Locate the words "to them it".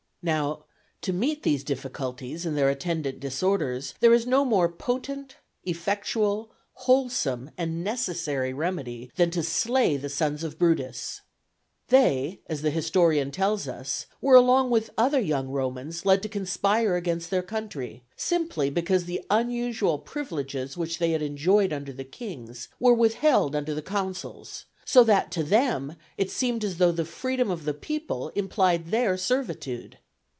25.31-26.29